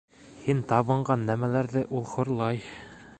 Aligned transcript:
Һин 0.45 0.63
табынған 0.71 1.27
нәмәләрҙе 1.31 1.87
ул 1.99 2.09
хурлай. 2.15 2.65